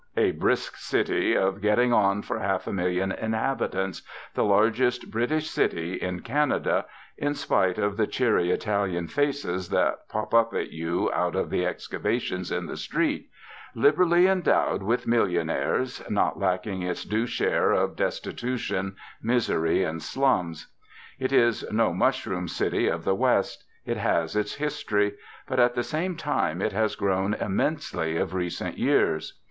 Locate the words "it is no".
21.19-21.93